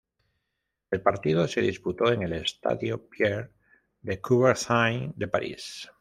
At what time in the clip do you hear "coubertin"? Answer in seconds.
4.19-5.13